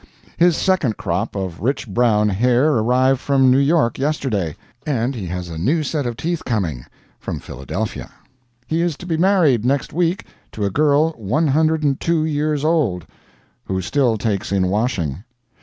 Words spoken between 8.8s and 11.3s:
is to be married next week to a girl